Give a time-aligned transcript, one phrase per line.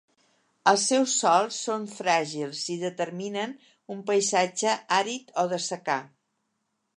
[0.69, 3.53] Els seus sòls són fràgils i determinen
[3.97, 6.01] un paisatge àrid o de secà.